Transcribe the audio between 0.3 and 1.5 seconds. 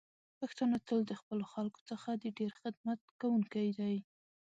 پښتانه تل د خپلو